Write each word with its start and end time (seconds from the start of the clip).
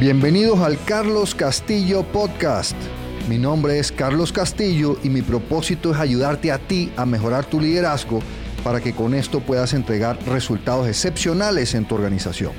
Bienvenidos 0.00 0.60
al 0.60 0.80
Carlos 0.84 1.34
Castillo 1.34 2.04
Podcast. 2.04 2.76
Mi 3.28 3.36
nombre 3.36 3.80
es 3.80 3.90
Carlos 3.90 4.32
Castillo 4.32 4.96
y 5.02 5.08
mi 5.08 5.22
propósito 5.22 5.90
es 5.90 5.98
ayudarte 5.98 6.52
a 6.52 6.58
ti 6.58 6.92
a 6.96 7.04
mejorar 7.04 7.46
tu 7.46 7.60
liderazgo 7.60 8.20
para 8.62 8.80
que 8.80 8.92
con 8.92 9.12
esto 9.12 9.40
puedas 9.40 9.74
entregar 9.74 10.16
resultados 10.24 10.86
excepcionales 10.86 11.74
en 11.74 11.84
tu 11.84 11.96
organización. 11.96 12.52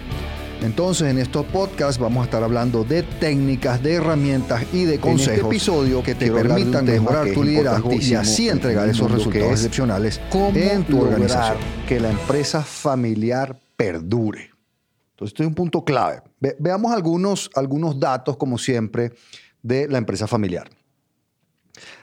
Entonces, 0.62 1.08
en 1.08 1.18
estos 1.18 1.46
podcasts 1.46 1.98
vamos 1.98 2.24
a 2.24 2.26
estar 2.26 2.44
hablando 2.44 2.84
de 2.84 3.04
técnicas, 3.04 3.82
de 3.82 3.94
herramientas 3.94 4.66
y 4.74 4.84
de 4.84 5.00
consejos 5.00 5.28
en 5.30 5.34
este 5.36 5.48
episodio 5.48 6.04
que 6.04 6.16
te 6.16 6.30
permitan 6.30 6.84
mejorar 6.84 7.32
tu 7.32 7.46
liderazgo 7.46 7.94
y 7.94 8.16
así 8.16 8.50
entregar 8.50 8.90
esos 8.90 9.10
resultados 9.10 9.54
excepcionales 9.54 10.20
en 10.34 10.84
tu 10.84 11.00
organización. 11.00 11.56
Que 11.88 12.02
la 12.02 12.10
empresa 12.10 12.62
familiar 12.64 13.58
perdure. 13.78 14.59
Entonces, 15.20 15.34
esto 15.34 15.44
es 15.44 15.48
un 15.50 15.56
punto 15.56 15.84
clave. 15.84 16.22
veamos 16.60 16.94
algunos, 16.94 17.50
algunos 17.54 18.00
datos, 18.00 18.38
como 18.38 18.58
siempre, 18.58 19.12
de 19.62 19.86
la 19.90 19.98
empresa 19.98 20.28
familiar. 20.28 20.70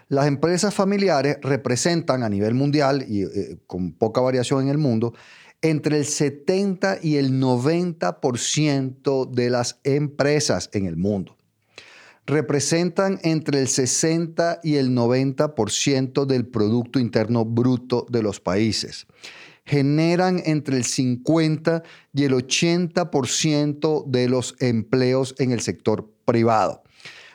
Las 0.09 0.27
empresas 0.27 0.75
familiares 0.75 1.39
representan 1.41 2.23
a 2.23 2.29
nivel 2.29 2.53
mundial 2.53 3.07
y 3.09 3.23
eh, 3.23 3.57
con 3.67 3.93
poca 3.93 4.21
variación 4.21 4.65
en 4.65 4.69
el 4.69 4.77
mundo 4.77 5.15
entre 5.63 5.97
el 5.97 6.05
70 6.05 6.99
y 7.03 7.17
el 7.17 7.41
90% 7.41 9.31
de 9.31 9.49
las 9.49 9.81
empresas 9.83 10.69
en 10.75 10.85
el 10.85 10.99
mundo. 10.99 11.36
Representan 12.27 13.21
entre 13.23 13.61
el 13.61 13.69
60 13.69 14.61
y 14.65 14.75
el 14.77 14.91
90% 14.91 16.27
del 16.27 16.47
Producto 16.47 16.99
Interno 16.99 17.45
Bruto 17.45 18.05
de 18.11 18.23
los 18.23 18.41
países. 18.41 19.07
Generan 19.65 20.43
entre 20.45 20.77
el 20.77 20.85
50 20.85 21.85
y 22.13 22.25
el 22.25 22.33
80% 22.33 24.05
de 24.07 24.29
los 24.29 24.57
empleos 24.59 25.37
en 25.39 25.53
el 25.53 25.61
sector 25.61 26.11
privado. 26.25 26.83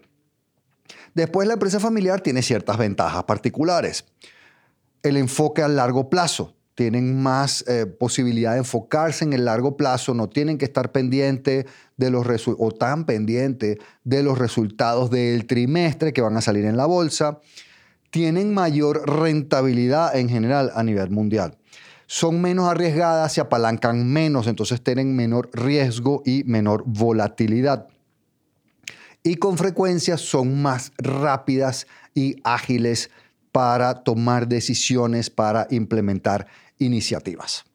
Después 1.14 1.48
la 1.48 1.54
empresa 1.54 1.80
familiar 1.80 2.22
tiene 2.22 2.42
ciertas 2.42 2.78
ventajas 2.78 3.24
particulares. 3.24 4.06
El 5.04 5.18
enfoque 5.18 5.62
a 5.62 5.68
largo 5.68 6.10
plazo 6.10 6.58
tienen 6.78 7.20
más 7.20 7.66
eh, 7.68 7.88
posibilidad 7.88 8.52
de 8.52 8.60
enfocarse 8.60 9.26
en 9.26 9.34
el 9.34 9.46
largo 9.46 9.78
plazo, 9.78 10.14
no 10.14 10.30
tienen 10.30 10.60
que 10.60 10.66
estar 10.66 10.92
pendientes 10.92 11.66
de 11.98 12.12
los 12.12 12.28
o 12.48 12.72
tan 12.72 13.06
pendientes 13.08 13.78
de 14.04 14.22
los 14.22 14.38
resultados 14.38 15.10
del 15.10 15.48
trimestre 15.48 16.14
que 16.14 16.22
van 16.22 16.38
a 16.38 16.42
salir 16.42 16.66
en 16.66 16.78
la 16.78 16.86
bolsa, 16.86 17.40
tienen 18.12 18.54
mayor 18.54 19.10
rentabilidad 19.10 20.16
en 20.16 20.30
general 20.30 20.72
a 20.76 20.84
nivel 20.84 21.10
mundial. 21.10 21.58
Son 22.08 22.42
menos 22.42 22.70
arriesgadas, 22.70 23.34
se 23.34 23.42
apalancan 23.42 24.08
menos, 24.08 24.48
entonces 24.48 24.82
tienen 24.82 25.16
menor 25.16 25.50
riesgo 25.54 26.24
y 26.26 26.44
menor 26.46 26.84
volatilidad. 26.86 27.90
Y 29.24 29.36
con 29.36 29.58
frecuencia 29.58 30.18
son 30.18 30.62
más 30.62 30.94
rápidas 30.98 31.86
y 32.16 32.38
ágiles 32.44 33.12
para 33.52 34.04
tomar 34.04 34.48
decisiones, 34.48 35.30
para 35.30 35.68
implementar 35.70 36.48
iniciativas. 36.80 37.66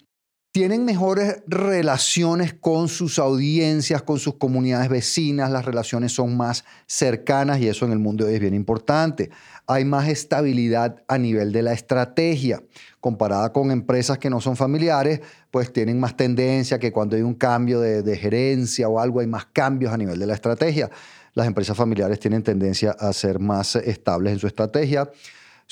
Tienen 0.52 0.84
mejores 0.84 1.38
relaciones 1.46 2.52
con 2.52 2.88
sus 2.88 3.18
audiencias, 3.18 4.02
con 4.02 4.18
sus 4.18 4.34
comunidades 4.34 4.90
vecinas, 4.90 5.50
las 5.50 5.64
relaciones 5.64 6.12
son 6.12 6.36
más 6.36 6.66
cercanas 6.86 7.58
y 7.60 7.68
eso 7.68 7.86
en 7.86 7.92
el 7.92 7.98
mundo 7.98 8.28
es 8.28 8.38
bien 8.38 8.52
importante. 8.52 9.30
Hay 9.66 9.86
más 9.86 10.08
estabilidad 10.08 11.02
a 11.08 11.16
nivel 11.16 11.52
de 11.52 11.62
la 11.62 11.72
estrategia. 11.72 12.62
Comparada 13.00 13.50
con 13.50 13.70
empresas 13.70 14.18
que 14.18 14.28
no 14.28 14.42
son 14.42 14.54
familiares, 14.54 15.22
pues 15.50 15.72
tienen 15.72 15.98
más 15.98 16.18
tendencia 16.18 16.78
que 16.78 16.92
cuando 16.92 17.16
hay 17.16 17.22
un 17.22 17.32
cambio 17.32 17.80
de, 17.80 18.02
de 18.02 18.18
gerencia 18.18 18.90
o 18.90 19.00
algo, 19.00 19.20
hay 19.20 19.26
más 19.26 19.46
cambios 19.46 19.90
a 19.90 19.96
nivel 19.96 20.18
de 20.18 20.26
la 20.26 20.34
estrategia. 20.34 20.90
Las 21.32 21.46
empresas 21.46 21.78
familiares 21.78 22.20
tienen 22.20 22.42
tendencia 22.42 22.90
a 22.90 23.10
ser 23.14 23.38
más 23.38 23.76
estables 23.76 24.34
en 24.34 24.38
su 24.38 24.46
estrategia 24.48 25.08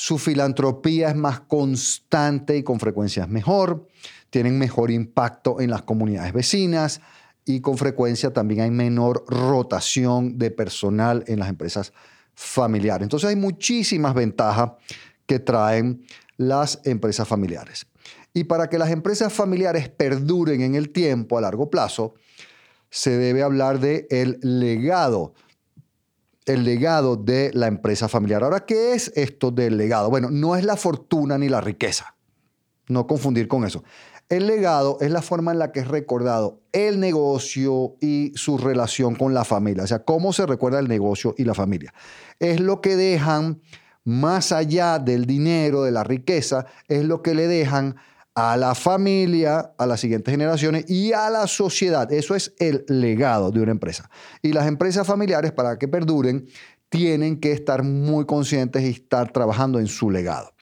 su 0.00 0.16
filantropía 0.16 1.10
es 1.10 1.16
más 1.16 1.40
constante 1.40 2.56
y 2.56 2.62
con 2.62 2.80
frecuencia 2.80 3.24
es 3.24 3.28
mejor, 3.28 3.86
tienen 4.30 4.58
mejor 4.58 4.90
impacto 4.90 5.60
en 5.60 5.70
las 5.70 5.82
comunidades 5.82 6.32
vecinas 6.32 7.00
y 7.44 7.60
con 7.60 7.76
frecuencia 7.76 8.32
también 8.32 8.60
hay 8.60 8.70
menor 8.70 9.24
rotación 9.26 10.38
de 10.38 10.50
personal 10.50 11.24
en 11.26 11.40
las 11.40 11.48
empresas 11.48 11.92
familiares. 12.34 13.04
Entonces 13.04 13.28
hay 13.28 13.36
muchísimas 13.36 14.14
ventajas 14.14 14.72
que 15.26 15.38
traen 15.38 16.04
las 16.36 16.80
empresas 16.84 17.26
familiares. 17.26 17.86
Y 18.32 18.44
para 18.44 18.68
que 18.68 18.78
las 18.78 18.90
empresas 18.90 19.32
familiares 19.32 19.88
perduren 19.88 20.60
en 20.60 20.74
el 20.74 20.90
tiempo 20.90 21.36
a 21.36 21.40
largo 21.40 21.68
plazo, 21.68 22.14
se 22.88 23.16
debe 23.16 23.42
hablar 23.42 23.80
de 23.80 24.06
el 24.10 24.38
legado 24.42 25.34
el 26.46 26.64
legado 26.64 27.16
de 27.16 27.50
la 27.54 27.66
empresa 27.66 28.08
familiar. 28.08 28.42
Ahora, 28.42 28.64
¿qué 28.66 28.94
es 28.94 29.12
esto 29.14 29.50
del 29.50 29.76
legado? 29.76 30.10
Bueno, 30.10 30.30
no 30.30 30.56
es 30.56 30.64
la 30.64 30.76
fortuna 30.76 31.38
ni 31.38 31.48
la 31.48 31.60
riqueza. 31.60 32.16
No 32.88 33.06
confundir 33.06 33.46
con 33.46 33.64
eso. 33.64 33.84
El 34.30 34.46
legado 34.46 34.96
es 35.00 35.10
la 35.10 35.22
forma 35.22 35.50
en 35.50 35.58
la 35.58 35.72
que 35.72 35.80
es 35.80 35.88
recordado 35.88 36.60
el 36.72 37.00
negocio 37.00 37.96
y 38.00 38.32
su 38.36 38.58
relación 38.58 39.16
con 39.16 39.34
la 39.34 39.44
familia. 39.44 39.82
O 39.82 39.86
sea, 39.88 40.04
cómo 40.04 40.32
se 40.32 40.46
recuerda 40.46 40.78
el 40.78 40.86
negocio 40.86 41.34
y 41.36 41.42
la 41.42 41.52
familia. 41.52 41.92
Es 42.38 42.60
lo 42.60 42.80
que 42.80 42.94
dejan 42.94 43.60
más 44.04 44.52
allá 44.52 45.00
del 45.00 45.26
dinero, 45.26 45.82
de 45.82 45.90
la 45.90 46.04
riqueza, 46.04 46.66
es 46.86 47.04
lo 47.04 47.22
que 47.22 47.34
le 47.34 47.48
dejan 47.48 47.96
a 48.36 48.56
la 48.56 48.76
familia, 48.76 49.72
a 49.76 49.86
las 49.86 49.98
siguientes 49.98 50.30
generaciones 50.30 50.88
y 50.88 51.12
a 51.12 51.28
la 51.28 51.48
sociedad. 51.48 52.10
Eso 52.12 52.36
es 52.36 52.54
el 52.60 52.84
legado 52.86 53.50
de 53.50 53.60
una 53.60 53.72
empresa. 53.72 54.10
Y 54.42 54.52
las 54.52 54.68
empresas 54.68 55.08
familiares, 55.08 55.50
para 55.50 55.76
que 55.76 55.88
perduren, 55.88 56.46
tienen 56.88 57.40
que 57.40 57.50
estar 57.50 57.82
muy 57.82 58.26
conscientes 58.26 58.82
y 58.84 58.90
estar 58.90 59.32
trabajando 59.32 59.80
en 59.80 59.88
su 59.88 60.08
legado. 60.08 60.52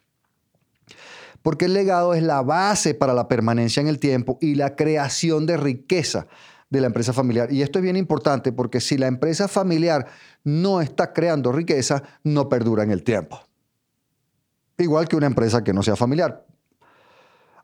Porque 1.43 1.66
el 1.66 1.75
legado 1.75 2.15
es 2.15 2.22
la 2.22 2.43
base 2.43 2.94
para 2.94 3.15
la 3.15 3.28
permanencia 3.28 3.81
en 3.81 3.88
el 3.88 3.99
tiempo 3.99 4.38
y 4.41 4.54
la 4.54 4.76
creación 4.76 5.47
de 5.47 5.56
riqueza 5.56 6.26
de 6.71 6.81
la 6.81 6.88
empresa 6.88 7.12
familiar. 7.12 7.53
Y 7.53 7.62
esto 7.62 7.78
es 7.78 7.82
bien 7.82 7.97
importante 7.97 8.53
porque 8.53 8.81
si 8.81 8.99
la 8.99 9.06
empresa 9.06 9.49
familiar 9.49 10.06
no 10.44 10.81
está 10.81 11.12
creando 11.12 11.53
riqueza, 11.53 12.03
no 12.25 12.49
perdura 12.49 12.82
en 12.82 12.91
el 12.91 13.03
tiempo. 13.03 13.41
Igual 14.76 15.09
que 15.09 15.16
una 15.16 15.26
empresa 15.26 15.65
que 15.65 15.72
no 15.72 15.82
sea 15.82 15.97
familiar. 15.97 16.44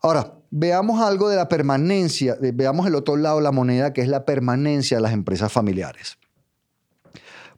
Ahora, 0.02 0.34
veamos 0.50 1.00
algo 1.00 1.28
de 1.28 1.36
la 1.36 1.48
permanencia, 1.48 2.36
veamos 2.40 2.86
el 2.86 2.94
otro 2.94 3.16
lado 3.16 3.38
de 3.38 3.42
la 3.42 3.52
moneda, 3.52 3.92
que 3.92 4.02
es 4.02 4.08
la 4.08 4.24
permanencia 4.24 4.98
de 4.98 5.02
las 5.02 5.12
empresas 5.12 5.50
familiares. 5.50 6.18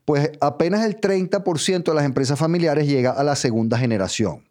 Pues 0.05 0.31
apenas 0.39 0.85
el 0.85 1.01
30% 1.01 1.83
de 1.83 1.93
las 1.93 2.05
empresas 2.05 2.39
familiares 2.39 2.87
llega 2.87 3.11
a 3.11 3.23
la 3.25 3.35
segunda 3.35 3.77
generación, 3.77 4.46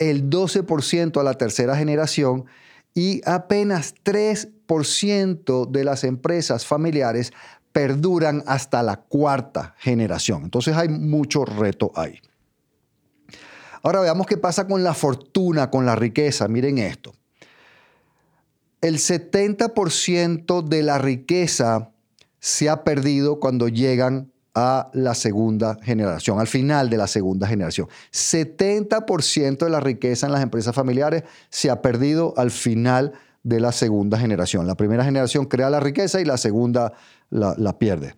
el 0.00 0.28
12% 0.28 1.20
a 1.20 1.22
la 1.22 1.34
tercera 1.34 1.76
generación 1.76 2.46
y 2.92 3.20
apenas 3.24 3.94
3% 4.02 5.70
de 5.70 5.84
las 5.84 6.02
empresas 6.02 6.66
familiares 6.66 7.32
perduran 7.70 8.42
hasta 8.46 8.82
la 8.82 8.96
cuarta 8.96 9.76
generación. 9.78 10.42
Entonces 10.42 10.76
hay 10.76 10.88
mucho 10.88 11.44
reto 11.44 11.92
ahí. 11.94 12.18
Ahora 13.82 14.00
veamos 14.00 14.26
qué 14.26 14.36
pasa 14.36 14.66
con 14.66 14.82
la 14.82 14.94
fortuna, 14.94 15.70
con 15.70 15.86
la 15.86 15.94
riqueza. 15.94 16.48
Miren 16.48 16.78
esto 16.78 17.12
el 18.80 18.96
70% 18.96 20.62
de 20.62 20.82
la 20.82 20.98
riqueza 20.98 21.92
se 22.38 22.68
ha 22.68 22.82
perdido 22.82 23.38
cuando 23.38 23.68
llegan 23.68 24.32
a 24.60 24.90
la 24.92 25.14
segunda 25.14 25.78
generación, 25.82 26.38
al 26.38 26.46
final 26.46 26.90
de 26.90 26.98
la 26.98 27.06
segunda 27.06 27.46
generación. 27.46 27.88
70% 28.12 29.58
de 29.58 29.70
la 29.70 29.80
riqueza 29.80 30.26
en 30.26 30.32
las 30.32 30.42
empresas 30.42 30.74
familiares 30.74 31.24
se 31.48 31.70
ha 31.70 31.80
perdido 31.80 32.34
al 32.36 32.50
final 32.50 33.12
de 33.42 33.58
la 33.58 33.72
segunda 33.72 34.18
generación. 34.18 34.66
La 34.66 34.74
primera 34.74 35.02
generación 35.02 35.46
crea 35.46 35.70
la 35.70 35.80
riqueza 35.80 36.20
y 36.20 36.26
la 36.26 36.36
segunda 36.36 36.92
la, 37.30 37.78
pierde. 37.78 38.14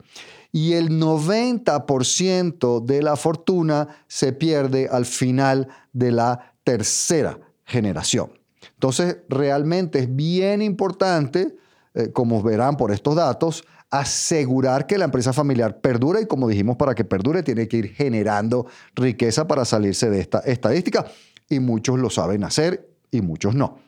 Y 0.50 0.72
el 0.72 0.90
90% 0.90 2.84
de 2.84 3.02
la 3.02 3.16
fortuna 3.16 3.88
se 4.08 4.32
pierde 4.32 4.88
al 4.90 5.06
final 5.06 5.68
de 5.92 6.10
la 6.10 6.54
tercera 6.64 7.38
generación. 7.64 8.32
Entonces, 8.74 9.18
realmente 9.28 10.00
es 10.00 10.14
bien 10.14 10.60
importante, 10.60 11.54
eh, 11.94 12.10
como 12.12 12.42
verán 12.42 12.76
por 12.76 12.90
estos 12.90 13.14
datos, 13.14 13.64
asegurar 13.92 14.88
que 14.88 14.98
la 14.98 15.04
empresa 15.04 15.32
familiar 15.32 15.80
perdure 15.80 16.22
y 16.22 16.26
como 16.26 16.48
dijimos, 16.48 16.76
para 16.76 16.96
que 16.96 17.04
perdure 17.04 17.44
tiene 17.44 17.68
que 17.68 17.76
ir 17.76 17.94
generando 17.94 18.66
riqueza 18.96 19.46
para 19.46 19.64
salirse 19.64 20.10
de 20.10 20.20
esta 20.20 20.40
estadística 20.40 21.06
y 21.48 21.60
muchos 21.60 22.00
lo 22.00 22.10
saben 22.10 22.42
hacer 22.42 22.88
y 23.12 23.20
muchos 23.20 23.54
no. 23.54 23.78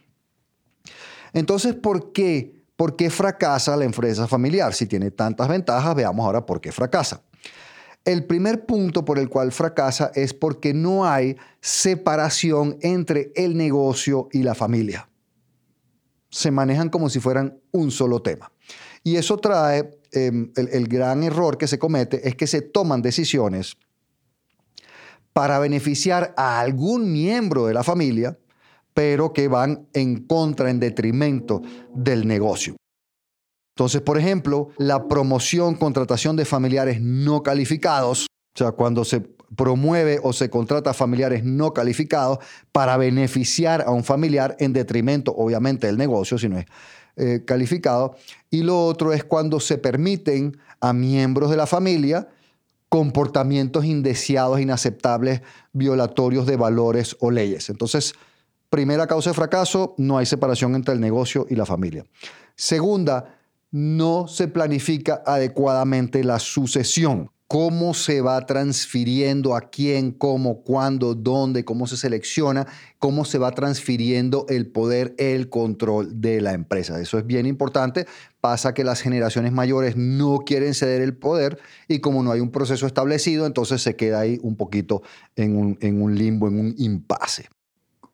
Entonces, 1.32 1.74
¿por 1.74 2.12
qué? 2.12 2.54
¿por 2.76 2.96
qué 2.96 3.10
fracasa 3.10 3.76
la 3.76 3.84
empresa 3.84 4.26
familiar? 4.26 4.74
Si 4.74 4.86
tiene 4.86 5.10
tantas 5.10 5.48
ventajas, 5.48 5.94
veamos 5.94 6.24
ahora 6.24 6.44
por 6.44 6.60
qué 6.60 6.72
fracasa. 6.72 7.22
El 8.04 8.26
primer 8.26 8.66
punto 8.66 9.04
por 9.04 9.18
el 9.18 9.30
cual 9.30 9.50
fracasa 9.50 10.10
es 10.14 10.34
porque 10.34 10.74
no 10.74 11.06
hay 11.06 11.36
separación 11.60 12.76
entre 12.82 13.32
el 13.34 13.56
negocio 13.56 14.28
y 14.30 14.42
la 14.42 14.54
familia. 14.54 15.08
Se 16.28 16.50
manejan 16.50 16.90
como 16.90 17.08
si 17.08 17.20
fueran 17.20 17.58
un 17.72 17.90
solo 17.90 18.20
tema. 18.20 18.50
Y 19.04 19.16
eso 19.16 19.36
trae, 19.36 19.90
em, 20.12 20.50
el 20.56 20.88
gran 20.88 21.22
error 21.22 21.58
que 21.58 21.68
se 21.68 21.78
comete 21.78 22.26
es 22.26 22.34
que 22.34 22.46
se 22.46 22.62
toman 22.62 23.02
decisiones 23.02 23.76
para 25.34 25.58
beneficiar 25.58 26.32
a 26.36 26.60
algún 26.60 27.12
miembro 27.12 27.66
de 27.66 27.74
la 27.74 27.82
familia, 27.82 28.38
pero 28.94 29.32
que 29.32 29.48
van 29.48 29.88
en 29.92 30.24
contra, 30.24 30.70
en 30.70 30.80
detrimento 30.80 31.60
del 31.92 32.26
negocio. 32.26 32.76
Entonces, 33.76 34.00
por 34.00 34.16
ejemplo, 34.16 34.68
la 34.78 35.08
promoción, 35.08 35.74
contratación 35.74 36.36
de 36.36 36.44
familiares 36.44 37.02
no 37.02 37.42
calificados, 37.42 38.28
o 38.54 38.58
sea, 38.58 38.70
cuando 38.70 39.04
se 39.04 39.20
promueve 39.20 40.20
o 40.22 40.32
se 40.32 40.48
contrata 40.48 40.90
a 40.90 40.94
familiares 40.94 41.44
no 41.44 41.74
calificados 41.74 42.38
para 42.70 42.96
beneficiar 42.96 43.82
a 43.82 43.90
un 43.90 44.04
familiar 44.04 44.56
en 44.60 44.72
detrimento, 44.72 45.34
obviamente, 45.36 45.88
del 45.88 45.98
negocio, 45.98 46.38
si 46.38 46.48
no 46.48 46.58
es 46.58 46.66
eh, 47.16 47.42
calificado. 47.46 48.16
Y 48.50 48.62
lo 48.62 48.86
otro 48.86 49.12
es 49.12 49.24
cuando 49.24 49.60
se 49.60 49.78
permiten 49.78 50.56
a 50.80 50.92
miembros 50.92 51.50
de 51.50 51.56
la 51.56 51.66
familia 51.66 52.28
comportamientos 52.88 53.84
indeseados, 53.84 54.60
inaceptables, 54.60 55.42
violatorios 55.72 56.46
de 56.46 56.56
valores 56.56 57.16
o 57.18 57.32
leyes. 57.32 57.68
Entonces, 57.68 58.14
primera 58.70 59.08
causa 59.08 59.30
de 59.30 59.34
fracaso, 59.34 59.96
no 59.98 60.16
hay 60.16 60.26
separación 60.26 60.76
entre 60.76 60.94
el 60.94 61.00
negocio 61.00 61.44
y 61.50 61.56
la 61.56 61.66
familia. 61.66 62.04
Segunda, 62.54 63.36
no 63.72 64.28
se 64.28 64.46
planifica 64.46 65.24
adecuadamente 65.26 66.22
la 66.22 66.38
sucesión. 66.38 67.32
Cómo 67.46 67.94
se 67.94 68.20
va 68.20 68.44
transfiriendo 68.46 69.54
a 69.54 69.60
quién, 69.60 70.12
cómo, 70.12 70.62
cuándo, 70.62 71.14
dónde, 71.14 71.64
cómo 71.64 71.86
se 71.86 71.96
selecciona, 71.96 72.66
cómo 72.98 73.24
se 73.24 73.38
va 73.38 73.52
transfiriendo 73.52 74.46
el 74.48 74.66
poder, 74.66 75.14
el 75.18 75.50
control 75.50 76.20
de 76.20 76.40
la 76.40 76.52
empresa. 76.52 77.00
Eso 77.00 77.18
es 77.18 77.26
bien 77.26 77.46
importante. 77.46 78.06
Pasa 78.40 78.74
que 78.74 78.82
las 78.82 79.02
generaciones 79.02 79.52
mayores 79.52 79.96
no 79.96 80.38
quieren 80.38 80.74
ceder 80.74 81.02
el 81.02 81.16
poder 81.16 81.58
y 81.86 82.00
como 82.00 82.22
no 82.22 82.32
hay 82.32 82.40
un 82.40 82.50
proceso 82.50 82.86
establecido, 82.86 83.46
entonces 83.46 83.82
se 83.82 83.94
queda 83.94 84.20
ahí 84.20 84.38
un 84.42 84.56
poquito 84.56 85.02
en 85.36 85.56
un, 85.56 85.78
en 85.80 86.02
un 86.02 86.14
limbo, 86.14 86.48
en 86.48 86.58
un 86.58 86.74
impasse. 86.78 87.48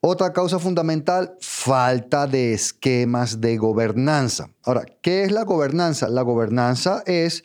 Otra 0.03 0.33
causa 0.33 0.59
fundamental, 0.59 1.37
falta 1.41 2.27
de 2.27 2.55
esquemas 2.55 3.43
de 3.43 3.59
gobernanza. 3.59 4.49
Ahora, 4.65 4.87
¿qué 5.03 5.25
es 5.25 5.31
la 5.31 5.45
gobernanza? 5.45 6.09
La 6.09 6.23
gobernanza 6.23 7.03
es 7.05 7.45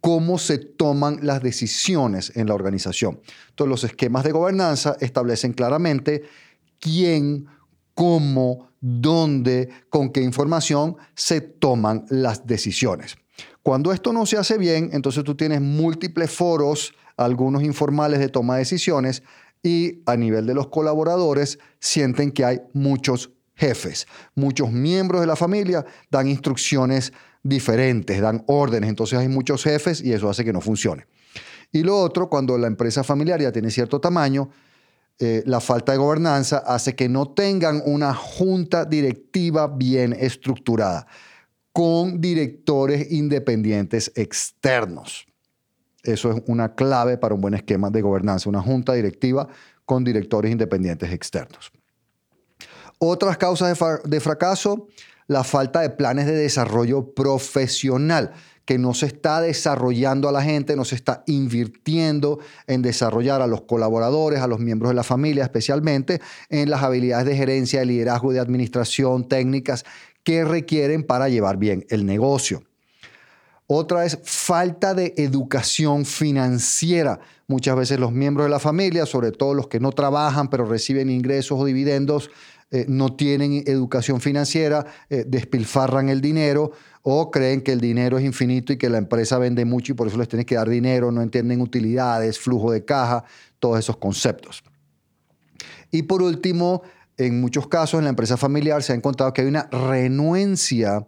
cómo 0.00 0.38
se 0.38 0.58
toman 0.58 1.18
las 1.22 1.42
decisiones 1.42 2.32
en 2.36 2.46
la 2.46 2.54
organización. 2.54 3.20
Entonces, 3.50 3.70
los 3.70 3.84
esquemas 3.84 4.24
de 4.24 4.32
gobernanza 4.32 4.96
establecen 5.00 5.52
claramente 5.52 6.22
quién, 6.78 7.46
cómo, 7.94 8.70
dónde, 8.80 9.68
con 9.90 10.10
qué 10.10 10.22
información 10.22 10.96
se 11.14 11.40
toman 11.40 12.04
las 12.10 12.46
decisiones. 12.46 13.16
Cuando 13.62 13.92
esto 13.92 14.12
no 14.12 14.24
se 14.24 14.38
hace 14.38 14.56
bien, 14.56 14.90
entonces 14.92 15.24
tú 15.24 15.34
tienes 15.34 15.60
múltiples 15.60 16.30
foros, 16.30 16.94
algunos 17.16 17.62
informales 17.62 18.20
de 18.20 18.28
toma 18.28 18.54
de 18.54 18.60
decisiones, 18.60 19.22
y 19.62 20.02
a 20.06 20.16
nivel 20.16 20.46
de 20.46 20.54
los 20.54 20.68
colaboradores 20.68 21.58
sienten 21.80 22.30
que 22.30 22.44
hay 22.44 22.60
muchos 22.72 23.32
jefes, 23.56 24.06
muchos 24.36 24.70
miembros 24.70 25.20
de 25.20 25.26
la 25.26 25.34
familia 25.34 25.84
dan 26.10 26.28
instrucciones 26.28 27.12
diferentes, 27.42 28.20
dan 28.20 28.44
órdenes, 28.46 28.90
entonces 28.90 29.18
hay 29.18 29.28
muchos 29.28 29.62
jefes 29.62 30.00
y 30.02 30.12
eso 30.12 30.28
hace 30.28 30.44
que 30.44 30.52
no 30.52 30.60
funcione. 30.60 31.06
Y 31.72 31.82
lo 31.82 31.98
otro, 31.98 32.28
cuando 32.28 32.56
la 32.56 32.66
empresa 32.66 33.04
familiar 33.04 33.40
ya 33.40 33.52
tiene 33.52 33.70
cierto 33.70 34.00
tamaño, 34.00 34.50
eh, 35.18 35.42
la 35.46 35.60
falta 35.60 35.92
de 35.92 35.98
gobernanza 35.98 36.58
hace 36.58 36.94
que 36.94 37.08
no 37.08 37.32
tengan 37.32 37.82
una 37.84 38.14
junta 38.14 38.84
directiva 38.84 39.66
bien 39.66 40.12
estructurada, 40.12 41.06
con 41.72 42.20
directores 42.20 43.10
independientes 43.12 44.12
externos. 44.14 45.26
Eso 46.02 46.32
es 46.32 46.42
una 46.46 46.74
clave 46.74 47.18
para 47.18 47.34
un 47.34 47.40
buen 47.40 47.54
esquema 47.54 47.90
de 47.90 48.00
gobernanza, 48.00 48.48
una 48.48 48.62
junta 48.62 48.94
directiva 48.94 49.48
con 49.84 50.04
directores 50.04 50.52
independientes 50.52 51.12
externos. 51.12 51.72
Otras 52.98 53.36
causas 53.38 53.78
de, 54.04 54.20
fracaso, 54.20 54.88
la 55.28 55.44
falta 55.44 55.80
de 55.80 55.90
planes 55.90 56.26
de 56.26 56.34
desarrollo 56.34 57.14
profesional, 57.14 58.32
que 58.64 58.78
no 58.78 58.92
se 58.92 59.06
está 59.06 59.40
desarrollando 59.40 60.28
a 60.28 60.32
la 60.32 60.42
gente, 60.42 60.74
no 60.74 60.84
se 60.84 60.94
está 60.94 61.22
invirtiendo 61.26 62.38
en 62.66 62.82
desarrollar 62.82 63.40
a 63.40 63.46
los 63.46 63.62
colaboradores, 63.62 64.40
a 64.40 64.46
los 64.46 64.58
miembros 64.58 64.90
de 64.90 64.94
la 64.94 65.04
familia, 65.04 65.44
especialmente 65.44 66.20
en 66.48 66.68
las 66.68 66.82
habilidades 66.82 67.26
de 67.26 67.36
gerencia, 67.36 67.80
de 67.80 67.86
liderazgo, 67.86 68.32
de 68.32 68.40
administración, 68.40 69.28
técnicas 69.28 69.84
que 70.22 70.44
requieren 70.44 71.04
para 71.04 71.28
llevar 71.28 71.56
bien 71.56 71.86
el 71.88 72.04
negocio. 72.04 72.62
Otra 73.66 74.06
es 74.06 74.18
falta 74.24 74.94
de 74.94 75.12
educación 75.18 76.06
financiera. 76.06 77.20
Muchas 77.46 77.76
veces 77.76 78.00
los 78.00 78.12
miembros 78.12 78.46
de 78.46 78.50
la 78.50 78.58
familia, 78.58 79.04
sobre 79.04 79.30
todo 79.30 79.52
los 79.52 79.68
que 79.68 79.78
no 79.78 79.92
trabajan 79.92 80.48
pero 80.48 80.64
reciben 80.64 81.10
ingresos 81.10 81.60
o 81.60 81.66
dividendos, 81.66 82.30
eh, 82.70 82.84
no 82.86 83.14
tienen 83.16 83.64
educación 83.66 84.20
financiera, 84.20 84.84
eh, 85.08 85.24
despilfarran 85.26 86.10
el 86.10 86.20
dinero 86.20 86.72
o 87.02 87.30
creen 87.30 87.62
que 87.62 87.72
el 87.72 87.80
dinero 87.80 88.18
es 88.18 88.24
infinito 88.24 88.74
y 88.74 88.76
que 88.76 88.90
la 88.90 88.98
empresa 88.98 89.38
vende 89.38 89.64
mucho 89.64 89.92
y 89.92 89.94
por 89.94 90.08
eso 90.08 90.18
les 90.18 90.28
tiene 90.28 90.44
que 90.44 90.56
dar 90.56 90.68
dinero, 90.68 91.10
no 91.10 91.22
entienden 91.22 91.62
utilidades, 91.62 92.38
flujo 92.38 92.70
de 92.70 92.84
caja, 92.84 93.24
todos 93.58 93.78
esos 93.78 93.96
conceptos. 93.96 94.62
Y 95.90 96.02
por 96.02 96.20
último, 96.20 96.82
en 97.16 97.40
muchos 97.40 97.68
casos 97.68 97.98
en 97.98 98.04
la 98.04 98.10
empresa 98.10 98.36
familiar 98.36 98.82
se 98.82 98.92
ha 98.92 98.96
encontrado 98.96 99.32
que 99.32 99.40
hay 99.40 99.48
una 99.48 99.68
renuencia 99.70 101.06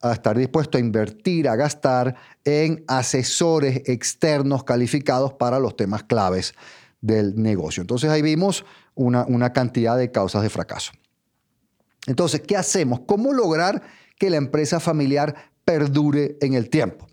a 0.00 0.12
estar 0.12 0.36
dispuesto 0.36 0.78
a 0.78 0.80
invertir, 0.80 1.46
a 1.46 1.56
gastar 1.56 2.16
en 2.44 2.84
asesores 2.88 3.82
externos 3.86 4.64
calificados 4.64 5.34
para 5.34 5.60
los 5.60 5.76
temas 5.76 6.04
claves 6.04 6.54
del 7.02 7.36
negocio. 7.36 7.82
Entonces 7.82 8.08
ahí 8.08 8.22
vimos 8.22 8.64
una, 8.94 9.26
una 9.26 9.52
cantidad 9.52 9.98
de 9.98 10.10
causas 10.10 10.42
de 10.42 10.48
fracaso. 10.48 10.92
Entonces, 12.06 12.40
¿qué 12.40 12.56
hacemos? 12.56 13.00
¿Cómo 13.06 13.32
lograr 13.32 13.82
que 14.18 14.30
la 14.30 14.36
empresa 14.36 14.80
familiar 14.80 15.34
perdure 15.64 16.36
en 16.40 16.54
el 16.54 16.68
tiempo? 16.68 17.06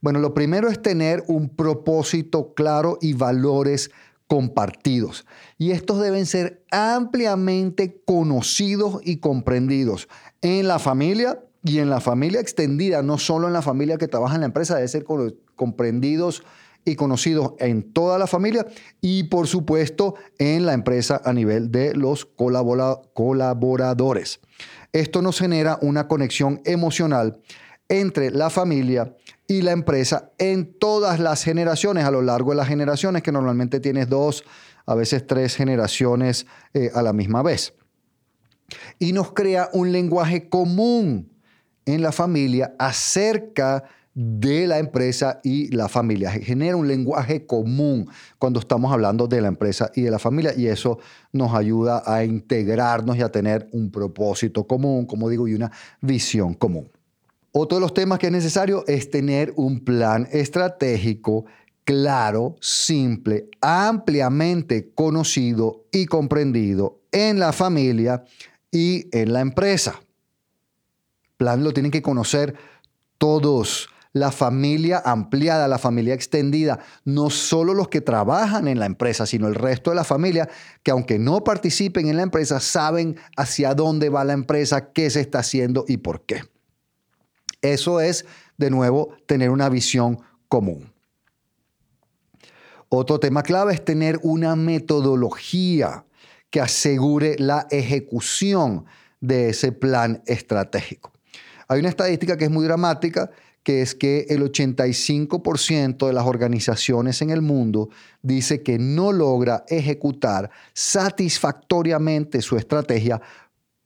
Bueno, 0.00 0.18
lo 0.18 0.32
primero 0.32 0.68
es 0.68 0.80
tener 0.80 1.24
un 1.28 1.50
propósito 1.50 2.54
claro 2.54 2.98
y 3.02 3.12
valores 3.12 3.90
compartidos. 4.26 5.26
Y 5.58 5.72
estos 5.72 6.00
deben 6.00 6.24
ser 6.24 6.64
ampliamente 6.70 8.00
conocidos 8.06 9.00
y 9.04 9.18
comprendidos 9.18 10.08
en 10.40 10.68
la 10.68 10.78
familia 10.78 11.42
y 11.62 11.78
en 11.80 11.90
la 11.90 12.00
familia 12.00 12.40
extendida, 12.40 13.02
no 13.02 13.18
solo 13.18 13.48
en 13.48 13.52
la 13.52 13.60
familia 13.60 13.98
que 13.98 14.08
trabaja 14.08 14.36
en 14.36 14.40
la 14.40 14.46
empresa, 14.46 14.76
debe 14.76 14.88
ser 14.88 15.04
comprendidos 15.56 16.42
y 16.90 16.96
conocidos 16.96 17.52
en 17.58 17.92
toda 17.92 18.18
la 18.18 18.26
familia 18.26 18.66
y 19.00 19.24
por 19.24 19.46
supuesto 19.46 20.14
en 20.38 20.66
la 20.66 20.74
empresa 20.74 21.22
a 21.24 21.32
nivel 21.32 21.70
de 21.70 21.94
los 21.94 22.24
colaboradores. 22.24 24.40
Esto 24.92 25.22
nos 25.22 25.38
genera 25.38 25.78
una 25.82 26.08
conexión 26.08 26.60
emocional 26.64 27.40
entre 27.88 28.30
la 28.30 28.50
familia 28.50 29.16
y 29.46 29.62
la 29.62 29.72
empresa 29.72 30.30
en 30.38 30.74
todas 30.78 31.18
las 31.18 31.42
generaciones, 31.42 32.04
a 32.04 32.10
lo 32.10 32.20
largo 32.22 32.50
de 32.50 32.56
las 32.56 32.68
generaciones, 32.68 33.22
que 33.22 33.32
normalmente 33.32 33.80
tienes 33.80 34.08
dos, 34.08 34.44
a 34.86 34.94
veces 34.94 35.26
tres 35.26 35.56
generaciones 35.56 36.46
eh, 36.72 36.90
a 36.94 37.02
la 37.02 37.12
misma 37.12 37.42
vez. 37.42 37.74
Y 38.98 39.12
nos 39.12 39.32
crea 39.32 39.68
un 39.72 39.90
lenguaje 39.90 40.48
común 40.48 41.32
en 41.84 42.02
la 42.02 42.12
familia 42.12 42.74
acerca 42.78 43.78
de 43.78 43.99
la 44.14 44.78
empresa 44.78 45.40
y 45.42 45.68
la 45.68 45.88
familia. 45.88 46.30
Genera 46.30 46.76
un 46.76 46.88
lenguaje 46.88 47.46
común 47.46 48.08
cuando 48.38 48.60
estamos 48.60 48.92
hablando 48.92 49.26
de 49.26 49.40
la 49.40 49.48
empresa 49.48 49.90
y 49.94 50.02
de 50.02 50.10
la 50.10 50.18
familia 50.18 50.52
y 50.56 50.66
eso 50.66 50.98
nos 51.32 51.54
ayuda 51.54 52.02
a 52.06 52.24
integrarnos 52.24 53.16
y 53.16 53.22
a 53.22 53.30
tener 53.30 53.68
un 53.72 53.90
propósito 53.90 54.66
común, 54.66 55.06
como 55.06 55.28
digo, 55.28 55.46
y 55.46 55.54
una 55.54 55.70
visión 56.00 56.54
común. 56.54 56.88
Otro 57.52 57.78
de 57.78 57.82
los 57.82 57.94
temas 57.94 58.18
que 58.18 58.26
es 58.26 58.32
necesario 58.32 58.84
es 58.86 59.10
tener 59.10 59.52
un 59.56 59.80
plan 59.80 60.28
estratégico 60.30 61.46
claro, 61.84 62.56
simple, 62.60 63.48
ampliamente 63.60 64.92
conocido 64.94 65.84
y 65.90 66.06
comprendido 66.06 67.00
en 67.10 67.40
la 67.40 67.52
familia 67.52 68.24
y 68.70 69.06
en 69.10 69.32
la 69.32 69.40
empresa 69.40 70.00
plan 71.40 71.64
lo 71.64 71.72
tienen 71.72 71.90
que 71.90 72.02
conocer 72.02 72.54
todos. 73.16 73.88
La 74.12 74.32
familia 74.32 75.00
ampliada, 75.04 75.68
la 75.68 75.78
familia 75.78 76.14
extendida, 76.14 76.80
no 77.04 77.30
solo 77.30 77.74
los 77.74 77.88
que 77.88 78.00
trabajan 78.00 78.66
en 78.66 78.80
la 78.80 78.86
empresa, 78.86 79.24
sino 79.24 79.46
el 79.46 79.54
resto 79.54 79.90
de 79.90 79.96
la 79.96 80.04
familia, 80.04 80.48
que 80.82 80.90
aunque 80.90 81.18
no 81.18 81.44
participen 81.44 82.08
en 82.08 82.16
la 82.16 82.22
empresa, 82.22 82.58
saben 82.58 83.16
hacia 83.36 83.74
dónde 83.74 84.08
va 84.08 84.24
la 84.24 84.32
empresa, 84.32 84.92
qué 84.92 85.10
se 85.10 85.20
está 85.20 85.40
haciendo 85.40 85.84
y 85.86 85.98
por 85.98 86.22
qué. 86.22 86.42
Eso 87.62 88.00
es, 88.00 88.24
de 88.56 88.70
nuevo, 88.70 89.14
tener 89.26 89.50
una 89.50 89.68
visión 89.68 90.20
común. 90.48 90.92
Otro 92.88 93.20
tema 93.20 93.44
clave 93.44 93.74
es 93.74 93.84
tener 93.84 94.18
una 94.22 94.56
metodología 94.56 96.04
que 96.50 96.60
asegure 96.60 97.36
la 97.38 97.68
ejecución 97.70 98.84
de 99.20 99.50
ese 99.50 99.70
plan 99.70 100.22
estratégico. 100.26 101.12
Hay 101.68 101.78
una 101.78 101.88
estadística 101.88 102.36
que 102.36 102.46
es 102.46 102.50
muy 102.50 102.64
dramática, 102.64 103.30
que 103.62 103.82
es 103.82 103.94
que 103.94 104.26
el 104.30 104.42
85% 104.42 106.06
de 106.06 106.12
las 106.12 106.26
organizaciones 106.26 107.20
en 107.22 107.30
el 107.30 107.42
mundo 107.42 107.90
dice 108.22 108.62
que 108.62 108.78
no 108.78 109.12
logra 109.12 109.64
ejecutar 109.68 110.50
satisfactoriamente 110.72 112.40
su 112.42 112.56
estrategia 112.56 113.20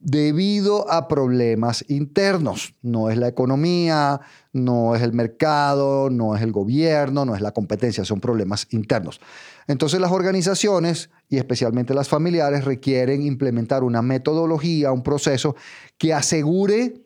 debido 0.04 0.90
a 0.93 1.09
problemas 1.09 1.85
internos. 1.88 2.75
No 2.83 3.09
es 3.09 3.16
la 3.16 3.26
economía, 3.26 4.21
no 4.52 4.95
es 4.95 5.02
el 5.02 5.14
mercado, 5.14 6.11
no 6.11 6.37
es 6.37 6.43
el 6.43 6.52
gobierno, 6.52 7.25
no 7.25 7.35
es 7.35 7.40
la 7.40 7.52
competencia, 7.52 8.04
son 8.04 8.21
problemas 8.21 8.66
internos. 8.71 9.21
Entonces 9.66 10.00
las 10.00 10.12
organizaciones 10.12 11.11
y 11.31 11.38
especialmente 11.38 11.95
las 11.95 12.09
familiares 12.09 12.64
requieren 12.64 13.23
implementar 13.23 13.83
una 13.83 14.02
metodología, 14.02 14.93
un 14.93 15.02
proceso 15.02 15.57
que 15.97 16.12
asegure 16.12 17.03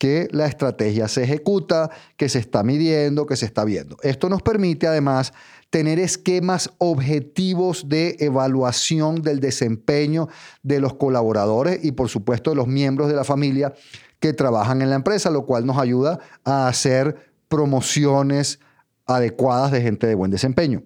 que 0.00 0.28
la 0.30 0.46
estrategia 0.46 1.08
se 1.08 1.24
ejecuta, 1.24 1.90
que 2.16 2.30
se 2.30 2.38
está 2.38 2.62
midiendo, 2.62 3.26
que 3.26 3.36
se 3.36 3.44
está 3.44 3.66
viendo. 3.66 3.98
Esto 4.02 4.30
nos 4.30 4.40
permite 4.40 4.86
además 4.86 5.34
tener 5.68 5.98
esquemas 5.98 6.70
objetivos 6.78 7.86
de 7.86 8.16
evaluación 8.18 9.20
del 9.20 9.40
desempeño 9.40 10.28
de 10.62 10.80
los 10.80 10.94
colaboradores 10.94 11.84
y 11.84 11.92
por 11.92 12.08
supuesto 12.08 12.48
de 12.48 12.56
los 12.56 12.66
miembros 12.66 13.08
de 13.08 13.14
la 13.14 13.24
familia 13.24 13.74
que 14.20 14.32
trabajan 14.32 14.80
en 14.80 14.88
la 14.88 14.96
empresa, 14.96 15.28
lo 15.28 15.44
cual 15.44 15.66
nos 15.66 15.76
ayuda 15.76 16.18
a 16.44 16.66
hacer 16.66 17.32
promociones 17.48 18.58
adecuadas 19.04 19.70
de 19.70 19.82
gente 19.82 20.06
de 20.06 20.14
buen 20.14 20.30
desempeño. 20.30 20.82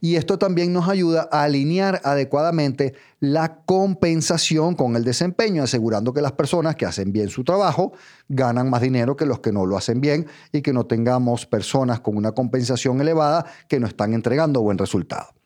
Y 0.00 0.16
esto 0.16 0.38
también 0.38 0.72
nos 0.72 0.88
ayuda 0.88 1.28
a 1.30 1.42
alinear 1.42 2.00
adecuadamente 2.04 2.94
la 3.20 3.62
compensación 3.64 4.74
con 4.74 4.96
el 4.96 5.04
desempeño, 5.04 5.62
asegurando 5.62 6.12
que 6.12 6.22
las 6.22 6.32
personas 6.32 6.76
que 6.76 6.86
hacen 6.86 7.12
bien 7.12 7.28
su 7.28 7.44
trabajo 7.44 7.92
ganan 8.28 8.70
más 8.70 8.80
dinero 8.80 9.16
que 9.16 9.26
los 9.26 9.40
que 9.40 9.52
no 9.52 9.66
lo 9.66 9.76
hacen 9.76 10.00
bien 10.00 10.26
y 10.52 10.62
que 10.62 10.72
no 10.72 10.86
tengamos 10.86 11.46
personas 11.46 12.00
con 12.00 12.16
una 12.16 12.32
compensación 12.32 13.00
elevada 13.00 13.46
que 13.68 13.80
no 13.80 13.86
están 13.86 14.14
entregando 14.14 14.62
buen 14.62 14.78
resultado. 14.78 15.37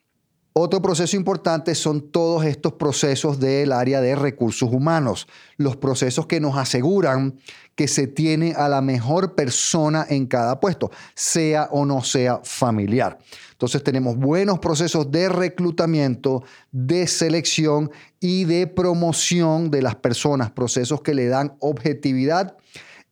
Otro 0.54 0.82
proceso 0.82 1.16
importante 1.16 1.74
son 1.74 2.10
todos 2.10 2.44
estos 2.44 2.74
procesos 2.74 3.40
del 3.40 3.72
área 3.72 4.02
de 4.02 4.14
recursos 4.14 4.70
humanos, 4.70 5.26
los 5.56 5.76
procesos 5.76 6.26
que 6.26 6.40
nos 6.40 6.58
aseguran 6.58 7.38
que 7.74 7.88
se 7.88 8.06
tiene 8.06 8.52
a 8.52 8.68
la 8.68 8.82
mejor 8.82 9.34
persona 9.34 10.04
en 10.10 10.26
cada 10.26 10.60
puesto, 10.60 10.90
sea 11.14 11.68
o 11.70 11.86
no 11.86 12.04
sea 12.04 12.40
familiar. 12.44 13.18
Entonces 13.52 13.82
tenemos 13.82 14.18
buenos 14.18 14.58
procesos 14.58 15.10
de 15.10 15.30
reclutamiento, 15.30 16.42
de 16.70 17.06
selección 17.06 17.90
y 18.20 18.44
de 18.44 18.66
promoción 18.66 19.70
de 19.70 19.80
las 19.80 19.94
personas, 19.94 20.50
procesos 20.50 21.00
que 21.00 21.14
le 21.14 21.28
dan 21.28 21.56
objetividad 21.60 22.58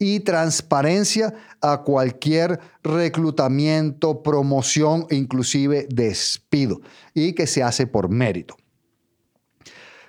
y 0.01 0.21
transparencia 0.21 1.35
a 1.61 1.83
cualquier 1.83 2.59
reclutamiento, 2.83 4.23
promoción 4.23 5.07
e 5.11 5.17
inclusive 5.17 5.87
despido 5.91 6.81
y 7.15 7.35
que 7.35 7.47
se 7.47 7.63
hace 7.63 7.87
por 7.87 8.09
mérito. 8.09 8.57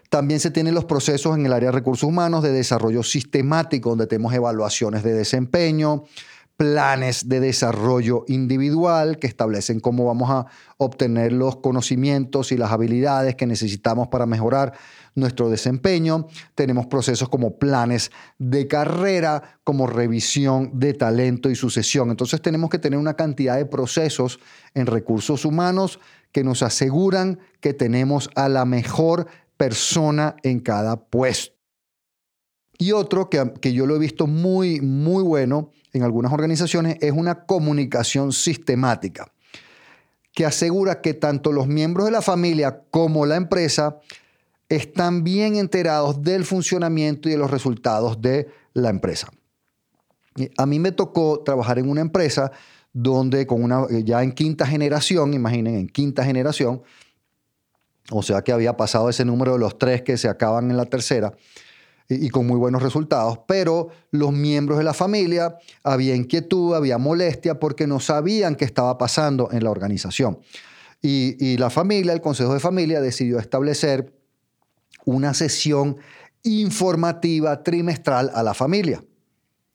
También 0.10 0.39
se 0.39 0.50
tienen 0.50 0.74
los 0.74 0.86
procesos 0.86 1.38
en 1.38 1.45
el 1.45 1.53
área 1.53 1.67
de 1.67 1.74
recursos 1.74 2.07
humanos 2.07 2.41
de 2.41 2.53
desarrollo 2.53 3.03
sistemático, 3.03 3.89
donde 3.89 4.07
tenemos 4.07 4.33
evaluaciones 4.33 5.03
de 5.03 5.13
desempeño, 5.13 6.05
planes 6.62 7.27
de 7.27 7.39
desarrollo 7.39 8.24
individual 8.27 9.18
que 9.18 9.25
establecen 9.25 9.80
cómo 9.80 10.06
vamos 10.06 10.30
a 10.30 10.46
obtener 10.77 11.34
los 11.34 11.56
conocimientos 11.56 12.51
y 12.51 12.58
las 12.58 12.72
habilidades 12.72 13.34
que 13.34 13.48
necesitamos 13.48 14.10
para 14.10 14.27
mejorar 14.27 14.74
nuestro 15.15 15.50
desempeño. 15.50 16.27
Tenemos 16.53 16.86
procesos 16.86 17.30
como 17.30 17.58
planes 17.58 18.12
de 18.38 18.68
carrera, 18.68 19.60
como 19.63 19.88
revisión 19.88 20.70
de 20.75 20.94
talento 20.94 21.50
y 21.50 21.56
sucesión. 21.56 22.12
Entonces 22.12 22.39
tenemos 22.44 22.70
que 22.70 22.77
tener 22.77 23.00
una 23.00 23.15
cantidad 23.15 23.58
de 23.58 23.65
procesos 23.65 24.39
en 24.75 24.86
recursos 24.86 25.46
humanos 25.46 26.00
que 26.32 26.44
nos 26.44 26.62
aseguran 26.62 27.39
que 27.60 27.74
tenemos 27.74 28.30
a 28.36 28.50
la 28.50 28.65
mejor 28.65 29.25
persona 29.58 30.36
en 30.44 30.60
cada 30.60 31.10
puesto. 31.10 31.56
Y 32.77 32.91
otro 32.91 33.32
que, 33.32 33.51
que 33.60 33.74
yo 33.74 33.88
lo 33.88 33.96
he 33.96 34.00
visto 34.00 34.27
muy, 34.27 34.80
muy 34.80 35.24
bueno 35.24 35.72
en 35.93 36.03
algunas 36.03 36.31
organizaciones 36.31 36.98
es 37.01 37.12
una 37.12 37.45
comunicación 37.45 38.31
sistemática 38.31 39.31
que 40.33 40.45
asegura 40.45 41.01
que 41.01 41.13
tanto 41.13 41.51
los 41.51 41.67
miembros 41.67 42.05
de 42.05 42.12
la 42.12 42.21
familia 42.21 42.83
como 42.89 43.25
la 43.25 43.36
empresa 43.36 44.00
están 44.69 45.24
bien 45.24 45.55
enterados 45.55 46.21
del 46.24 46.45
funcionamiento 46.45 47.27
y 47.27 47.33
de 47.33 47.38
los 47.38 47.51
resultados 47.51 48.21
de 48.21 48.48
la 48.74 48.89
empresa. 48.89 49.29
A 50.57 50.65
mí 50.65 50.79
me 50.79 50.93
tocó 50.93 51.41
trabajar 51.43 51.77
en 51.77 51.89
una 51.89 52.00
empresa 52.00 52.51
donde 52.93 53.45
con 53.45 53.63
una 53.63 53.86
ya 54.03 54.24
en 54.24 54.31
quinta 54.31 54.65
generación, 54.65 55.33
imaginen, 55.33 55.75
en 55.75 55.88
quinta 55.88 56.24
generación, 56.24 56.81
o 58.12 58.24
sea 58.24 58.41
que 58.41 58.53
había 58.53 58.77
pasado 58.77 59.10
ese 59.10 59.25
número 59.25 59.53
de 59.53 59.60
los 59.60 59.77
tres 59.77 60.01
que 60.01 60.17
se 60.17 60.29
acaban 60.29 60.71
en 60.71 60.77
la 60.77 60.86
tercera, 60.86 61.33
y, 62.15 62.30
con 62.30 62.46
muy 62.46 62.58
buenos 62.58 62.84
resultados, 62.84 63.39
pero 63.48 63.89
los 64.12 64.32
miembros 64.34 64.77
de 64.77 64.84
la 64.84 64.94
familia 64.94 65.58
había 65.84 66.15
inquietud, 66.15 66.75
había 66.75 66.98
molestia 66.98 67.60
porque 67.60 67.88
no 67.88 68.00
sabían 68.00 68.56
qué 68.56 68.65
estaba 68.65 68.98
pasando 68.98 69.50
en 69.51 69.63
la 69.63 69.72
organización. 69.72 70.39
Y, 71.01 71.38
y 71.44 71.58
la 71.58 71.70
familia, 71.70 72.13
el 72.13 72.22
Consejo 72.22 72.53
de 72.53 72.60
Familia, 72.60 73.01
decidió 73.01 73.39
establecer 73.39 74.13
una 75.06 75.34
sesión 75.34 75.98
informativa 76.44 77.63
trimestral 77.63 78.32
a 78.34 78.44
la 78.44 78.53
familia. 78.53 79.03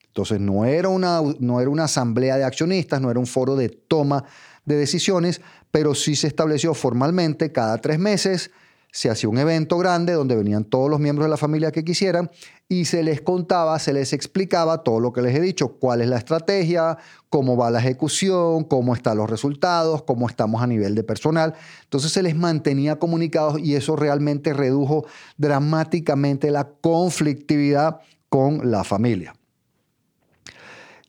Entonces 0.08 0.40
no 0.40 0.64
era, 0.64 0.88
una, 0.88 1.20
no 1.40 1.60
era 1.60 1.70
una 1.70 1.84
asamblea 1.84 2.36
de 2.36 2.44
accionistas, 2.44 3.00
no 3.00 3.10
era 3.10 3.20
un 3.20 3.26
foro 3.26 3.54
de 3.54 3.68
toma 3.68 4.24
de 4.64 4.76
decisiones, 4.76 5.40
pero 5.70 5.94
sí 5.94 6.16
se 6.16 6.26
estableció 6.26 6.74
formalmente 6.74 7.52
cada 7.52 7.78
tres 7.78 7.98
meses 7.98 8.50
se 8.96 9.10
hacía 9.10 9.28
un 9.28 9.36
evento 9.36 9.76
grande 9.76 10.14
donde 10.14 10.34
venían 10.34 10.64
todos 10.64 10.88
los 10.88 10.98
miembros 10.98 11.26
de 11.26 11.28
la 11.28 11.36
familia 11.36 11.70
que 11.70 11.84
quisieran 11.84 12.30
y 12.66 12.86
se 12.86 13.02
les 13.02 13.20
contaba, 13.20 13.78
se 13.78 13.92
les 13.92 14.14
explicaba 14.14 14.84
todo 14.84 15.00
lo 15.00 15.12
que 15.12 15.20
les 15.20 15.36
he 15.36 15.40
dicho, 15.42 15.76
cuál 15.76 16.00
es 16.00 16.08
la 16.08 16.16
estrategia, 16.16 16.96
cómo 17.28 17.58
va 17.58 17.70
la 17.70 17.80
ejecución, 17.80 18.64
cómo 18.64 18.94
están 18.94 19.18
los 19.18 19.28
resultados, 19.28 20.02
cómo 20.04 20.26
estamos 20.26 20.62
a 20.62 20.66
nivel 20.66 20.94
de 20.94 21.02
personal. 21.02 21.52
Entonces 21.82 22.10
se 22.10 22.22
les 22.22 22.34
mantenía 22.36 22.98
comunicados 22.98 23.58
y 23.58 23.74
eso 23.74 23.96
realmente 23.96 24.54
redujo 24.54 25.04
dramáticamente 25.36 26.50
la 26.50 26.66
conflictividad 26.66 28.00
con 28.30 28.70
la 28.70 28.82
familia. 28.82 29.34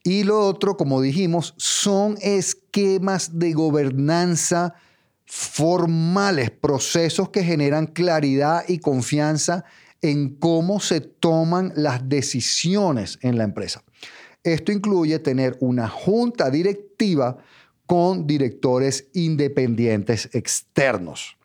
Y 0.04 0.24
lo 0.24 0.40
otro, 0.40 0.76
como 0.76 1.00
dijimos, 1.00 1.54
son 1.56 2.18
esquemas 2.20 3.38
de 3.38 3.54
gobernanza 3.54 4.74
formales, 5.28 6.50
procesos 6.50 7.28
que 7.28 7.44
generan 7.44 7.86
claridad 7.86 8.64
y 8.66 8.78
confianza 8.78 9.64
en 10.00 10.36
cómo 10.36 10.80
se 10.80 11.02
toman 11.02 11.72
las 11.76 12.08
decisiones 12.08 13.18
en 13.20 13.36
la 13.36 13.44
empresa. 13.44 13.84
Esto 14.42 14.72
incluye 14.72 15.18
tener 15.18 15.58
una 15.60 15.88
junta 15.88 16.50
directiva 16.50 17.36
con 17.84 18.26
directores 18.26 19.08
independientes 19.12 20.30
externos. 20.32 21.36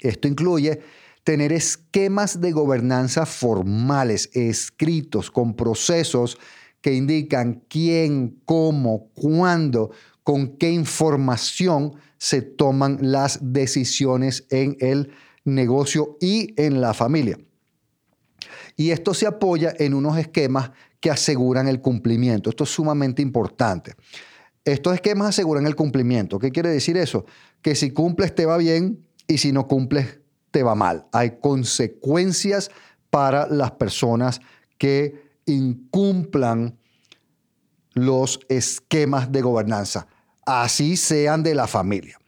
Esto 0.00 0.28
incluye 0.28 0.80
tener 1.22 1.52
esquemas 1.54 2.40
de 2.42 2.52
gobernanza 2.52 3.24
formales, 3.24 4.28
escritos, 4.34 5.30
con 5.30 5.54
procesos 5.54 6.38
que 6.82 6.92
indican 6.92 7.62
quién, 7.68 8.42
cómo, 8.44 9.08
cuándo, 9.14 9.90
con 10.24 10.56
qué 10.56 10.70
información 10.70 11.94
se 12.18 12.40
toman 12.42 12.98
las 13.02 13.38
decisiones 13.42 14.46
en 14.50 14.76
el 14.80 15.12
negocio 15.44 16.16
y 16.20 16.54
en 16.60 16.80
la 16.80 16.94
familia. 16.94 17.38
Y 18.76 18.90
esto 18.90 19.14
se 19.14 19.26
apoya 19.26 19.74
en 19.78 19.94
unos 19.94 20.16
esquemas 20.16 20.70
que 20.98 21.10
aseguran 21.10 21.68
el 21.68 21.80
cumplimiento. 21.80 22.48
Esto 22.48 22.64
es 22.64 22.70
sumamente 22.70 23.20
importante. 23.20 23.94
Estos 24.64 24.94
esquemas 24.94 25.28
aseguran 25.28 25.66
el 25.66 25.76
cumplimiento. 25.76 26.38
¿Qué 26.38 26.50
quiere 26.50 26.70
decir 26.70 26.96
eso? 26.96 27.26
Que 27.60 27.74
si 27.74 27.90
cumples 27.90 28.34
te 28.34 28.46
va 28.46 28.56
bien 28.56 29.06
y 29.28 29.36
si 29.38 29.52
no 29.52 29.68
cumples 29.68 30.20
te 30.50 30.62
va 30.62 30.74
mal. 30.74 31.06
Hay 31.12 31.38
consecuencias 31.38 32.70
para 33.10 33.46
las 33.46 33.72
personas 33.72 34.40
que 34.78 35.22
incumplan 35.44 36.78
los 37.92 38.40
esquemas 38.48 39.30
de 39.30 39.42
gobernanza 39.42 40.08
así 40.46 40.96
sean 40.96 41.42
de 41.42 41.54
la 41.54 41.66
familia. 41.66 42.18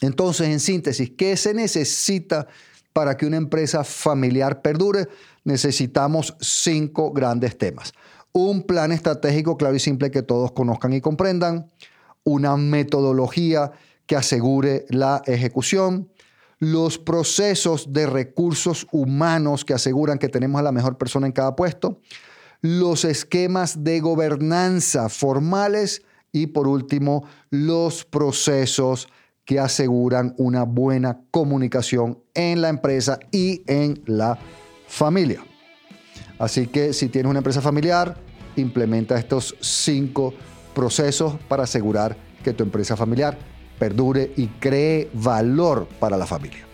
Entonces, 0.00 0.48
en 0.48 0.60
síntesis, 0.60 1.10
¿qué 1.16 1.36
se 1.36 1.54
necesita 1.54 2.46
para 2.92 3.16
que 3.16 3.26
una 3.26 3.36
empresa 3.36 3.84
familiar 3.84 4.62
perdure? 4.62 5.08
Necesitamos 5.44 6.36
cinco 6.40 7.12
grandes 7.12 7.56
temas. 7.58 7.92
un 8.32 8.62
plan 8.62 8.92
estratégico 8.92 9.56
claro 9.56 9.74
y 9.74 9.80
simple 9.80 10.10
que 10.10 10.22
todos 10.22 10.52
conozcan 10.52 10.92
y 10.92 11.00
comprendan, 11.00 11.70
una 12.22 12.56
metodología 12.56 13.72
que 14.06 14.14
asegure 14.16 14.84
la 14.90 15.22
ejecución, 15.26 16.08
los 16.58 16.98
procesos 16.98 17.92
de 17.92 18.06
recursos 18.06 18.86
humanos 18.92 19.64
que 19.64 19.74
aseguran 19.74 20.18
que 20.18 20.28
tenemos 20.28 20.58
a 20.58 20.62
la 20.62 20.72
mejor 20.72 20.98
persona 20.98 21.26
en 21.26 21.32
cada 21.32 21.56
puesto, 21.56 22.00
los 22.60 23.04
esquemas 23.04 23.82
de 23.82 24.00
gobernanza 24.00 25.08
formales 25.08 26.02
y 26.32 26.48
por 26.48 26.68
último 26.68 27.24
los 27.50 28.04
procesos 28.04 29.08
que 29.44 29.58
aseguran 29.58 30.34
una 30.36 30.64
buena 30.64 31.20
comunicación 31.30 32.18
en 32.34 32.60
la 32.60 32.68
empresa 32.68 33.18
y 33.30 33.62
en 33.66 34.02
la 34.06 34.38
familia. 34.86 35.42
Así 36.38 36.66
que 36.66 36.92
si 36.92 37.08
tienes 37.08 37.30
una 37.30 37.38
empresa 37.38 37.62
familiar, 37.62 38.16
implementa 38.56 39.18
estos 39.18 39.56
cinco 39.60 40.34
procesos 40.74 41.36
para 41.48 41.64
asegurar 41.64 42.16
que 42.44 42.52
tu 42.52 42.62
empresa 42.62 42.96
familiar 42.96 43.38
perdure 43.78 44.32
y 44.36 44.46
cree 44.46 45.10
valor 45.14 45.88
para 45.98 46.16
la 46.16 46.26
familia. 46.26 46.67